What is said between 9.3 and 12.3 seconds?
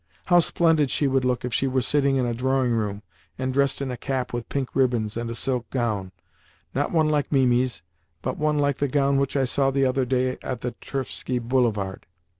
I saw the other day on the Tverski Boulevard!"